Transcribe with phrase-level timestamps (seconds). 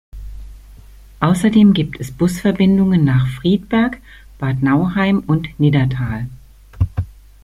[1.19, 3.99] Außerdem gibt es Busverbindungen nach Friedberg,
[4.39, 6.27] Bad Nauheim und Niddatal.